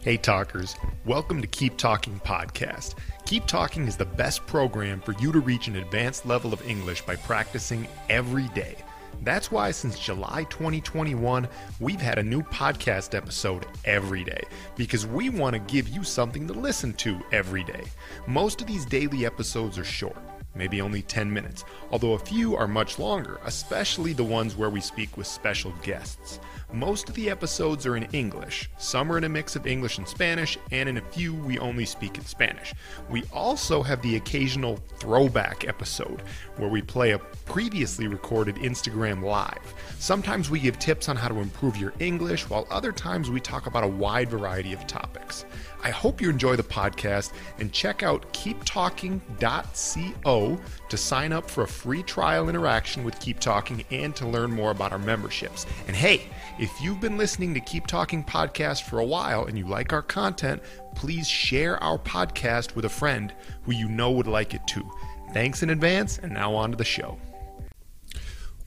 [0.00, 0.76] Hey, talkers.
[1.06, 2.94] Welcome to Keep Talking Podcast.
[3.26, 7.02] Keep Talking is the best program for you to reach an advanced level of English
[7.02, 8.76] by practicing every day.
[9.22, 11.48] That's why since July 2021,
[11.80, 14.44] we've had a new podcast episode every day
[14.76, 17.82] because we want to give you something to listen to every day.
[18.28, 20.16] Most of these daily episodes are short
[20.58, 24.80] maybe only 10 minutes, although a few are much longer, especially the ones where we
[24.80, 26.40] speak with special guests.
[26.72, 30.06] Most of the episodes are in English, some are in a mix of English and
[30.06, 32.74] Spanish, and in a few we only speak in Spanish.
[33.08, 36.22] We also have the occasional throwback episode
[36.58, 39.74] where we play a previously recorded Instagram Live.
[39.98, 43.66] Sometimes we give tips on how to improve your English, while other times we talk
[43.66, 45.46] about a wide variety of topics.
[45.82, 50.47] I hope you enjoy the podcast and check out keeptalking.co
[50.88, 54.70] to sign up for a free trial interaction with Keep Talking and to learn more
[54.70, 55.66] about our memberships.
[55.86, 56.22] And hey,
[56.58, 60.02] if you've been listening to Keep Talking podcast for a while and you like our
[60.02, 60.62] content,
[60.94, 63.32] please share our podcast with a friend
[63.64, 64.88] who you know would like it too.
[65.32, 67.18] Thanks in advance, and now on to the show.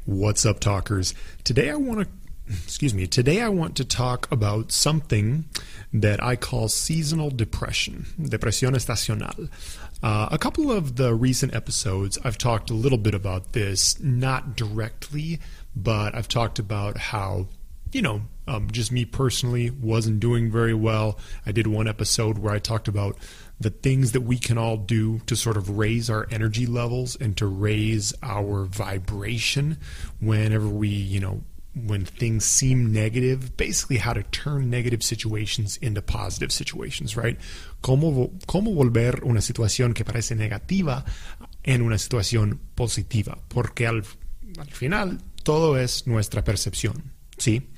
[0.06, 1.14] What's up, talkers?
[1.44, 2.08] Today I want to
[2.64, 5.46] excuse me, today I want to talk about something
[5.94, 9.50] that I call seasonal depression, depresión estacional.
[10.04, 14.56] Uh, a couple of the recent episodes, I've talked a little bit about this, not
[14.56, 15.40] directly,
[15.76, 17.48] but I've talked about how,
[17.92, 21.20] you know, um, just me personally wasn't doing very well.
[21.46, 23.18] I did one episode where I talked about
[23.60, 27.38] the things that we can all do to sort of raise our energy levels and
[27.38, 29.78] to raise our vibration
[30.20, 31.42] whenever we, you know,
[31.74, 37.38] when things seem negative, basically how to turn negative situations into positive situations, right?
[37.82, 38.32] Cómo,
[38.76, 41.06] volver una situación que parece negativa
[41.64, 44.04] en una situación positiva, porque al
[44.70, 47.70] final todo es nuestra percepción, ¿sí?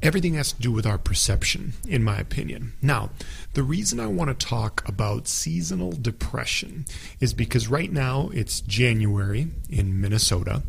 [0.00, 2.72] Everything has to do with our perception, in my opinion.
[2.80, 3.10] Now,
[3.54, 6.84] the reason I want to talk about seasonal depression
[7.18, 10.62] is because right now it's January in Minnesota.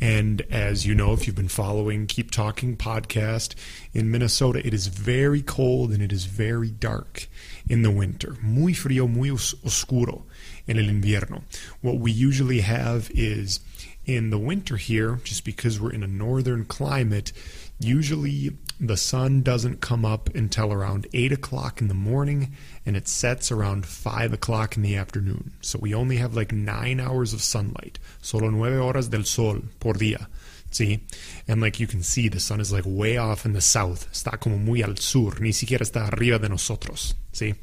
[0.00, 3.54] And as you know, if you've been following Keep Talking podcast
[3.94, 7.28] in Minnesota, it is very cold and it is very dark
[7.68, 8.36] in the winter.
[8.42, 10.24] Muy frío, muy oscuro
[10.66, 11.42] en el invierno.
[11.82, 13.60] What we usually have is
[14.04, 17.32] in the winter here, just because we're in a northern climate,
[17.78, 22.52] usually the sun doesn't come up until around 8 o'clock in the morning
[22.84, 25.52] and it sets around 5 o'clock in the afternoon.
[25.60, 28.00] So we only have like 9 hours of sunlight.
[28.20, 30.26] Solo nueve horas del sol por día.
[30.72, 31.00] See?
[31.46, 34.10] And like you can see, the sun is like way off in the south.
[34.10, 35.38] Está como muy al sur.
[35.38, 37.14] Ni siquiera está arriba de nosotros.
[37.32, 37.54] See?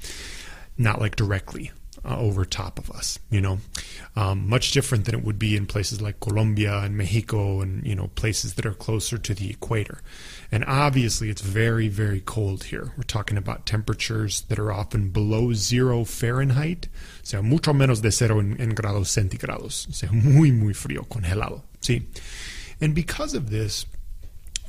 [0.77, 1.71] Not like directly
[2.05, 3.59] uh, over top of us, you know.
[4.15, 7.95] Um, much different than it would be in places like Colombia and Mexico and, you
[7.95, 10.01] know, places that are closer to the equator.
[10.51, 12.93] And obviously, it's very, very cold here.
[12.97, 16.87] We're talking about temperatures that are often below zero Fahrenheit,
[17.21, 21.07] o sea, mucho menos de cero en, en grados centígrados, o sea, muy, muy frío,
[21.07, 21.63] congelado.
[21.81, 22.07] See?
[22.81, 23.85] And because of this,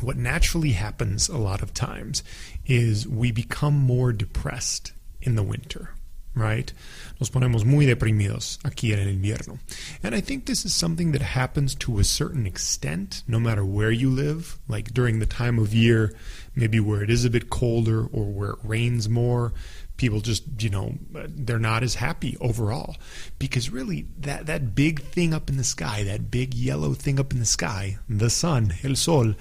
[0.01, 2.23] what naturally happens a lot of times
[2.67, 4.93] is we become more depressed
[5.23, 5.91] in the winter
[6.35, 6.73] right?
[7.19, 9.59] Nos ponemos muy deprimidos aquí en el invierno.
[10.03, 13.91] And I think this is something that happens to a certain extent, no matter where
[13.91, 16.15] you live, like during the time of year,
[16.55, 19.53] maybe where it is a bit colder or where it rains more.
[19.97, 22.97] People just, you know, they're not as happy overall.
[23.39, 27.33] Because really, that, that big thing up in the sky, that big yellow thing up
[27.33, 29.35] in the sky, the sun, el sol,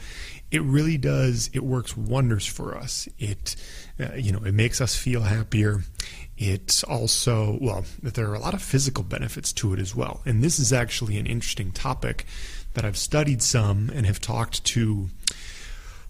[0.52, 3.08] it really does, it works wonders for us.
[3.18, 3.56] It,
[4.00, 5.84] uh, you know, it makes us feel happier
[6.40, 10.22] it's also, well, there are a lot of physical benefits to it as well.
[10.26, 12.26] And this is actually an interesting topic
[12.74, 15.10] that I've studied some and have talked to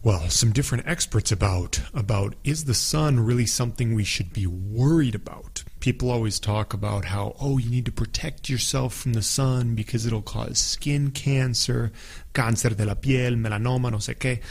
[0.02, 5.14] well, some different experts about about is the sun really something we should be worried
[5.14, 5.64] about?
[5.82, 10.06] People always talk about how oh, you need to protect yourself from the sun because
[10.06, 11.92] it'll cause skin cancer,
[12.34, 14.42] cáncer de la piel, melanoma, no sé qué.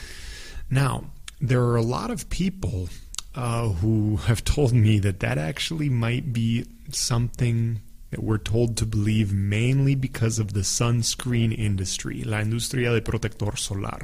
[0.69, 1.05] Now,
[1.41, 2.91] there are a lot of people
[3.39, 7.81] uh, who have told me that that actually might be something
[8.11, 13.55] that we're told to believe mainly because of the sunscreen industry, la industria de protector
[13.55, 14.01] solar.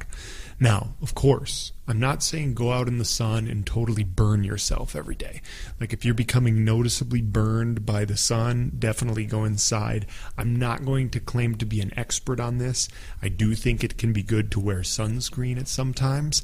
[0.60, 4.94] Now, of course, I'm not saying go out in the sun and totally burn yourself
[4.94, 5.42] every day.
[5.80, 10.06] Like if you're becoming noticeably burned by the sun, definitely go inside.
[10.38, 12.88] I'm not going to claim to be an expert on this.
[13.20, 16.42] I do think it can be good to wear sunscreen at some times.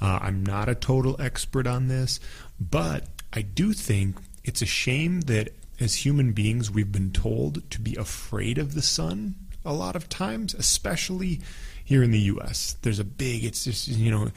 [0.00, 2.20] Uh, I'm not a total expert on this,
[2.58, 7.80] but I do think it's a shame that as human beings we've been told to
[7.80, 11.40] be afraid of the sun a lot of times, especially
[11.84, 12.76] here in the U.S.
[12.82, 14.30] There's a big, it's just, you know,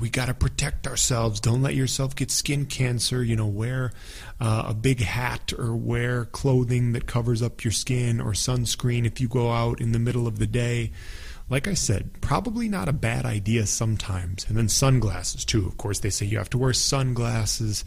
[0.00, 1.40] we got to protect ourselves.
[1.40, 3.22] Don't let yourself get skin cancer.
[3.22, 3.92] You know, wear
[4.40, 9.20] uh, a big hat or wear clothing that covers up your skin or sunscreen if
[9.20, 10.92] you go out in the middle of the day.
[11.48, 14.44] Like I said, probably not a bad idea sometimes.
[14.48, 15.66] And then sunglasses, too.
[15.66, 17.84] Of course, they say you have to wear sunglasses.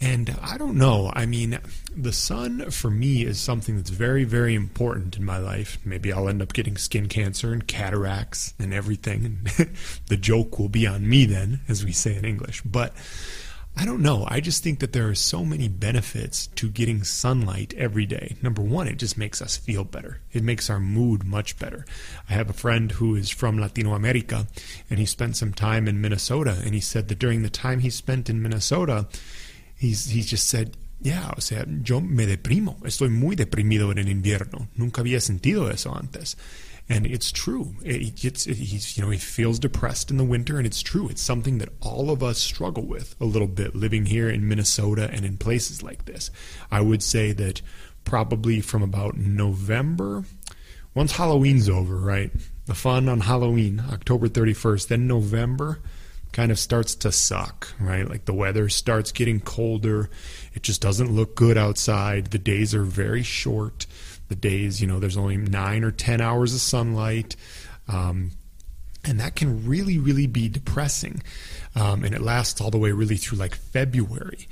[0.00, 1.10] And I don't know.
[1.14, 1.58] I mean,
[1.96, 5.78] the sun for me is something that's very, very important in my life.
[5.84, 9.24] Maybe I'll end up getting skin cancer and cataracts and everything.
[9.58, 9.76] And
[10.08, 12.60] the joke will be on me then, as we say in English.
[12.62, 12.92] But
[13.76, 14.24] I don't know.
[14.28, 18.36] I just think that there are so many benefits to getting sunlight every day.
[18.40, 20.20] Number one, it just makes us feel better.
[20.32, 21.84] It makes our mood much better.
[22.30, 24.46] I have a friend who is from Latino America,
[24.88, 27.90] and he spent some time in Minnesota, and he said that during the time he
[27.90, 29.08] spent in Minnesota,
[29.76, 34.08] he's, he just said, yeah, o sea, yo me deprimo, estoy muy deprimido en el
[34.08, 34.68] invierno.
[34.76, 36.36] Nunca había sentido eso antes.
[36.88, 37.74] And it's true.
[37.82, 41.08] It, it's, it, he's, you know, he feels depressed in the winter, and it's true.
[41.08, 45.08] It's something that all of us struggle with a little bit living here in Minnesota
[45.10, 46.30] and in places like this.
[46.70, 47.62] I would say that
[48.04, 50.24] probably from about November,
[50.94, 52.30] once Halloween's over, right?
[52.66, 55.80] The fun on Halloween, October 31st, then November
[56.32, 58.08] kind of starts to suck, right?
[58.08, 60.10] Like the weather starts getting colder.
[60.52, 62.26] It just doesn't look good outside.
[62.26, 63.86] The days are very short.
[64.34, 67.36] The days, you know, there's only nine or 10 hours of sunlight.
[67.88, 68.32] Um,
[69.04, 71.22] and that can really, really be depressing.
[71.76, 74.48] Um, and it lasts all the way really through like February.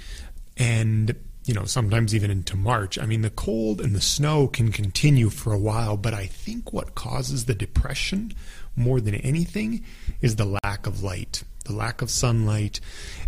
[0.56, 1.14] And
[1.44, 3.00] you know, sometimes even into March.
[3.00, 6.72] I mean, the cold and the snow can continue for a while, but I think
[6.72, 8.32] what causes the depression
[8.76, 9.84] more than anything
[10.20, 12.80] is the lack of light the lack of sunlight,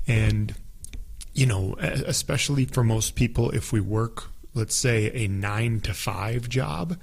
[0.07, 0.55] and
[1.33, 6.49] you know, especially for most people, if we work, let's say, a nine to five
[6.49, 6.97] job,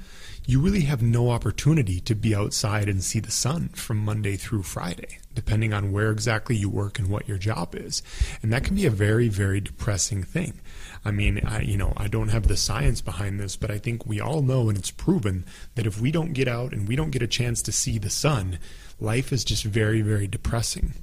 [0.45, 4.63] you really have no opportunity to be outside and see the sun from Monday through
[4.63, 8.01] Friday, depending on where exactly you work and what your job is.
[8.41, 10.59] And that can be a very, very depressing thing.
[11.05, 14.05] I mean, I, you know, I don't have the science behind this, but I think
[14.05, 15.45] we all know and it's proven
[15.75, 18.09] that if we don't get out and we don't get a chance to see the
[18.09, 18.57] sun,
[18.99, 20.93] life is just very, very depressing.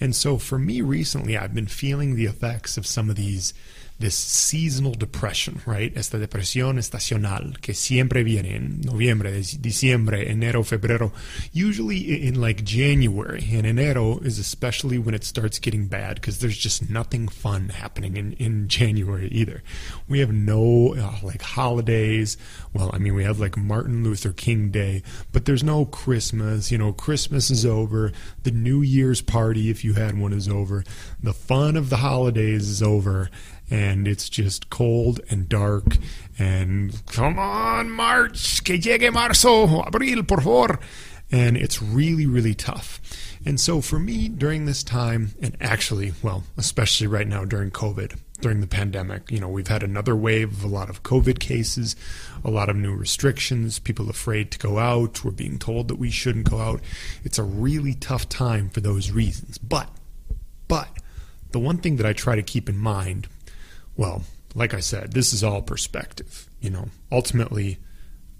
[0.00, 3.54] And so for me recently, I've been feeling the effects of some of these
[4.00, 5.92] this seasonal depression, right?
[5.94, 11.12] Esta depresión estacional que siempre viene en noviembre, diciembre, enero, febrero,
[11.52, 13.46] usually in like January.
[13.52, 18.16] And enero is especially when it starts getting bad because there's just nothing fun happening
[18.16, 19.62] in, in January either.
[20.08, 22.38] We have no uh, like holidays.
[22.72, 26.72] Well, I mean, we have like Martin Luther King Day, but there's no Christmas.
[26.72, 28.12] You know, Christmas is over.
[28.44, 30.84] The New Year's party, if you had one, is over.
[31.22, 33.28] The fun of the holidays is over
[33.70, 35.96] and it's just cold and dark
[36.38, 40.78] and come on March que llegue marzo abril por favor.
[41.32, 43.00] And it's really really tough.
[43.44, 48.18] And so for me during this time and actually well especially right now during covid
[48.40, 51.94] during the pandemic you know we've had another wave of a lot of covid cases
[52.42, 56.10] a lot of new restrictions people afraid to go out we're being told that we
[56.10, 56.80] shouldn't go out.
[57.24, 59.58] It's a really tough time for those reasons.
[59.58, 59.88] But
[60.68, 60.88] but
[61.50, 63.28] the one thing that I try to keep in mind
[64.00, 64.22] well,
[64.54, 66.48] like I said, this is all perspective.
[66.58, 67.78] You know, ultimately,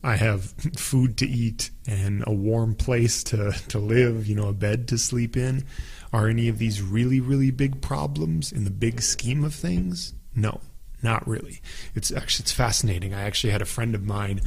[0.03, 0.45] I have
[0.77, 4.97] food to eat and a warm place to, to live, you know, a bed to
[4.97, 5.67] sleep in.
[6.15, 10.15] Are any of these really, really big problems in the big scheme of things?
[10.35, 10.63] No,
[11.03, 11.61] not really.
[11.95, 13.13] It's actually it's fascinating.
[13.13, 14.41] I actually had a friend of mine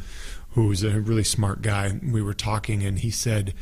[0.54, 2.00] who's a really smart guy.
[2.04, 3.54] We were talking and he said,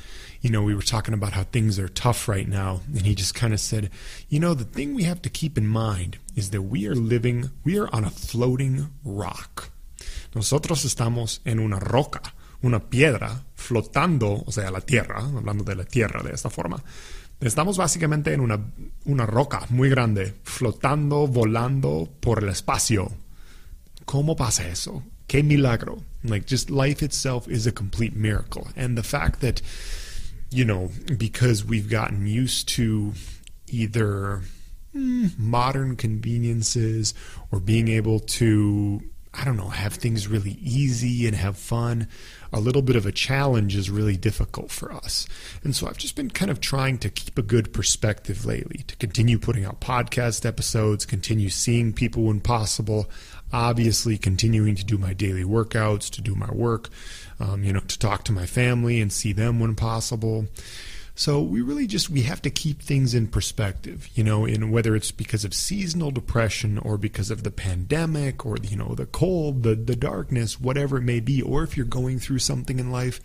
[0.42, 2.82] you know, we were talking about how things are tough right now.
[2.96, 3.90] And he just kind of said,
[4.30, 7.52] you know, the thing we have to keep in mind is that we are living,
[7.64, 9.70] we are on a floating rock.
[10.34, 12.22] Nosotros estamos en una roca,
[12.64, 16.82] una piedra flotando, o sea, la tierra, hablando de la tierra de esta forma.
[17.40, 18.60] Estamos básicamente en una,
[19.06, 23.12] una roca muy grande, flotando, volando por el espacio.
[24.06, 25.04] ¿Cómo pasa eso?
[25.32, 26.04] qué milagro.
[26.26, 28.68] Like just life itself is a complete miracle.
[28.76, 29.62] And the fact that,
[30.51, 33.13] you know, because we've gotten used to
[33.67, 34.41] either
[34.93, 37.13] mm, modern conveniences
[37.51, 39.01] or being able to,
[39.34, 42.10] I don't know, have things really easy and have fun,
[42.51, 45.25] a little bit of a challenge is really difficult for us.
[45.63, 48.96] And so I've just been kind of trying to keep a good perspective lately, to
[48.98, 53.10] continue putting out podcast episodes, continue seeing people when possible
[53.53, 56.89] obviously continuing to do my daily workouts, to do my work,
[57.39, 60.48] um, you know, to talk to my family and see them when possible.
[61.13, 64.96] So we really just we have to keep things in perspective, you know, in whether
[64.96, 69.63] it's because of seasonal depression or because of the pandemic or you know the cold,
[69.63, 73.20] the the darkness, whatever it may be, or if you're going through something in life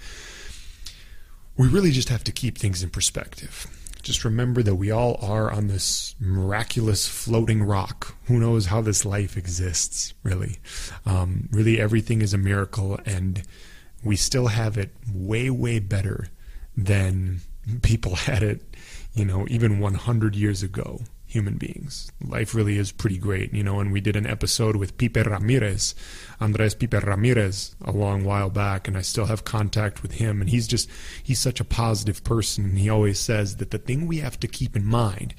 [1.56, 3.66] we really just have to keep things in perspective.
[4.06, 8.14] Just remember that we all are on this miraculous floating rock.
[8.26, 10.58] Who knows how this life exists, really?
[11.04, 13.42] Um, really, everything is a miracle, and
[14.04, 16.28] we still have it way, way better
[16.76, 17.40] than
[17.82, 18.62] people had it,
[19.12, 22.10] you know, even 100 years ago human beings.
[22.20, 23.80] Life really is pretty great, you know.
[23.80, 25.94] And we did an episode with Pipe Ramirez,
[26.40, 30.40] Andres Pipe Ramirez, a long while back, and I still have contact with him.
[30.40, 30.88] And he's just,
[31.22, 32.64] he's such a positive person.
[32.64, 35.34] And he always says that the thing we have to keep in mind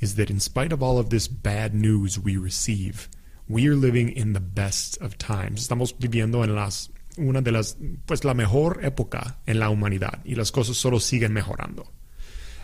[0.00, 3.08] is that in spite of all of this bad news we receive,
[3.48, 5.68] we are living in the best of times.
[5.68, 10.34] Estamos viviendo en las una de las pues la mejor época en la humanidad y
[10.34, 11.92] las cosas solo siguen mejorando.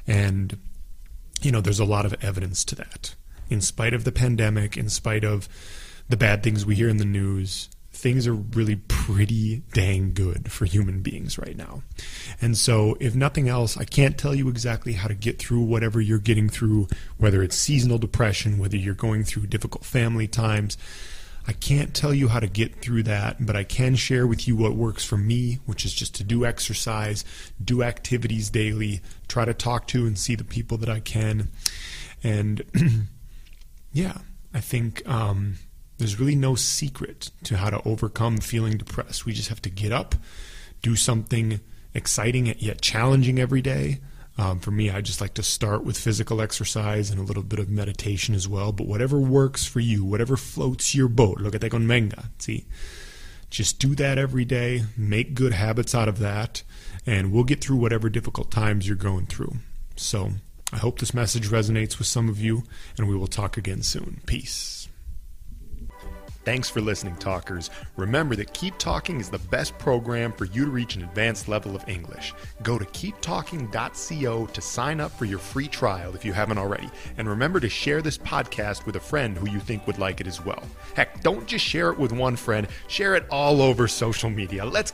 [0.07, 0.59] And
[1.43, 3.15] you know, there's a lot of evidence to that.
[3.51, 5.49] In spite of the pandemic, in spite of
[6.09, 7.69] the bad things we hear in the news,
[7.99, 11.83] things are really pretty dang good for human beings right now.
[12.41, 16.01] And so, if nothing else, I can't tell you exactly how to get through whatever
[16.01, 20.79] you're getting through, whether it's seasonal depression, whether you're going through difficult family times.
[21.49, 24.55] I can't tell you how to get through that, but I can share with you
[24.55, 27.25] what works for me, which is just to do exercise,
[27.65, 31.49] do activities daily, try to talk to and see the people that I can.
[32.23, 32.65] And
[33.95, 34.19] yeah,
[34.53, 35.55] I think um,
[35.97, 39.25] there's really no secret to how to overcome feeling depressed.
[39.25, 40.17] We just have to get up,
[40.83, 41.61] do something
[41.95, 44.01] exciting yet challenging every day.
[44.39, 47.59] Um, for me, I just like to start with physical exercise and a little bit
[47.59, 48.71] of meditation as well.
[48.71, 52.27] But whatever works for you, whatever floats your boat, look at that con menga.
[52.39, 52.67] See,
[53.51, 54.85] just do that every day.
[54.97, 56.63] Make good habits out of that,
[57.05, 59.57] and we'll get through whatever difficult times you're going through.
[59.97, 60.31] So
[60.73, 62.63] I hope this message resonates with some of you,
[62.97, 64.21] and we will talk again soon.
[64.27, 64.89] Peace.
[66.45, 67.69] Thanks for listening, talkers.
[67.97, 71.77] Remember that Keep Talking is the best program for you to reach an advanced level
[71.77, 72.33] of English.
[72.63, 76.89] Go to keeptalking.co to sign up for your free trial if you haven't already.
[77.19, 80.27] And remember to share this podcast with a friend who you think would like it
[80.27, 80.63] as well.
[80.95, 84.65] Heck, don't just share it with one friend, share it all over social media.
[84.65, 84.93] Let's